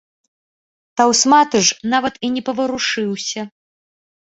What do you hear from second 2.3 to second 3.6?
не паварушыўся.